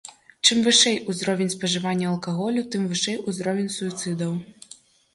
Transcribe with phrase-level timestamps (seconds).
[0.45, 4.39] Чым вышэй узровень спажывання алкаголю, тым вышэй узровень суіцыдаў.